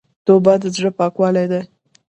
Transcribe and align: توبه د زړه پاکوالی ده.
توبه 0.25 0.53
د 0.61 0.63
زړه 0.75 0.91
پاکوالی 0.99 1.45
ده. 1.51 1.61